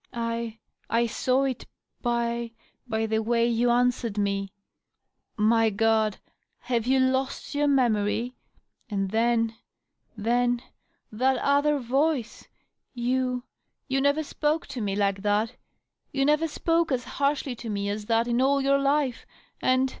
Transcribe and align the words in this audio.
I— 0.13 0.57
I 0.99 1.05
saw 1.05 1.43
it 1.43 1.67
by— 2.01 2.53
^by 2.89 3.07
the 3.07 3.21
way 3.21 3.45
you 3.47 3.69
answered 3.69 4.17
me.., 4.17 4.51
My 5.37 5.69
Grod! 5.69 6.15
have 6.61 6.87
you 6.87 6.99
hd 6.99 7.53
your 7.53 7.67
memory? 7.67 8.35
And 8.89 9.11
then.. 9.11 9.55
then.. 10.17 10.63
that 11.11 11.37
other 11.37 11.77
voice! 11.77 12.47
You— 12.95 13.43
you 13.87 14.01
never 14.01 14.23
spoke 14.23 14.65
to 14.69 14.81
me 14.81 14.95
like 14.95 15.21
that— 15.21 15.55
^you 16.15 16.25
never 16.25 16.47
spoke 16.47 16.91
as 16.91 17.03
harshly 17.03 17.55
to 17.57 17.69
me 17.69 17.87
as 17.87 18.05
that 18.07 18.27
in 18.27 18.41
all 18.41 18.59
your 18.59 18.79
life— 18.79 19.27
and 19.61 19.87